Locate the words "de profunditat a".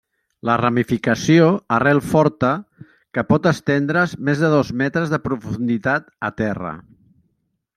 5.13-6.33